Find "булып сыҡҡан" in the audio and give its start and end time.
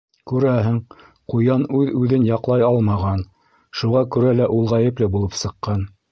5.17-5.85